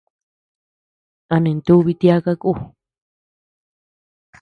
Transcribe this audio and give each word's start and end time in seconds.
A 1.33 1.35
nintubii 1.43 1.99
tiaka 2.01 2.31
kú. 2.41 2.51